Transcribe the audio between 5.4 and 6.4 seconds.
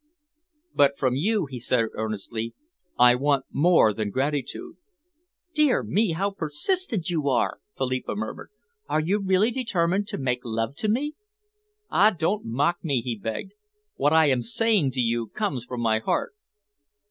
"Dear me, how